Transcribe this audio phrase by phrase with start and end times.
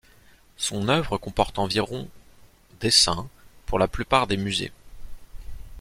[0.57, 2.09] Son œuvre comporte environ
[2.79, 3.29] dessins,
[3.67, 4.71] pour la plupart dans des musées.